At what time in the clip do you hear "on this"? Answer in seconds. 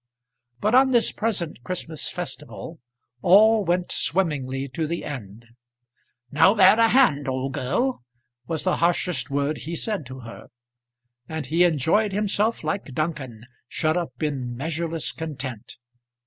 0.73-1.11